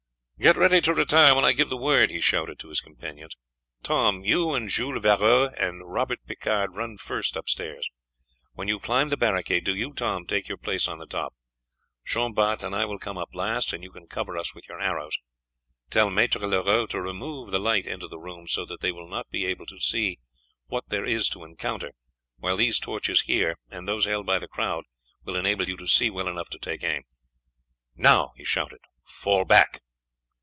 [0.41, 3.35] "Get ready to retire when I give the word!" he shouted to his companions.
[3.83, 7.87] "Tom, you and Jules Varoy and Robert Picard run first upstairs.
[8.53, 11.35] When you have climbed the barricade, do you, Tom, take your place on the top.
[12.03, 14.81] Jean Bart and I will come up last, and you can cover us with your
[14.81, 15.15] arrows.
[15.91, 19.29] Tell Maître Leroux to remove the light into the room, so that they will not
[19.29, 20.17] be able to see
[20.65, 21.91] what there is to encounter,
[22.37, 24.85] while these torches here and those held by the crowd
[25.23, 27.03] will enable you to see well enough to take aim.
[27.95, 29.81] Now!" he shouted, "fall back!"